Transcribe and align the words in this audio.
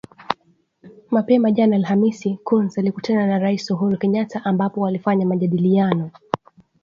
Mapema 1.11 1.51
jana 1.51 1.75
Alhamisi, 1.75 2.37
Coons 2.43 2.77
alikutana 2.77 3.27
na 3.27 3.39
rais 3.39 3.71
Uhuru 3.71 3.97
Kenyatta 3.97 4.45
ambapo 4.45 4.81
walifanya 4.81 5.25
majadiliano 5.25 6.11